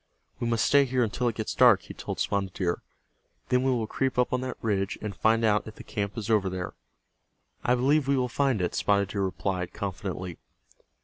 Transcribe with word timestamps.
"We 0.39 0.47
must 0.47 0.65
stay 0.65 0.85
here 0.85 1.03
until 1.03 1.27
it 1.27 1.35
gets 1.35 1.53
dark," 1.53 1.83
he 1.83 1.93
told 1.93 2.19
Spotted 2.19 2.53
Deer. 2.55 2.81
"Then 3.49 3.61
we 3.61 3.69
will 3.69 3.85
creep 3.85 4.17
up 4.17 4.33
on 4.33 4.41
that 4.41 4.57
ridge, 4.59 4.97
and 4.99 5.15
find 5.15 5.45
out 5.45 5.67
if 5.67 5.75
the 5.75 5.83
camp 5.83 6.17
is 6.17 6.27
over 6.27 6.49
there." 6.49 6.73
"I 7.63 7.75
believe 7.75 8.07
we 8.07 8.17
will 8.17 8.27
find 8.27 8.63
it," 8.63 8.73
Spotted 8.73 9.09
Deer 9.09 9.21
replied, 9.21 9.73
confidently. 9.73 10.39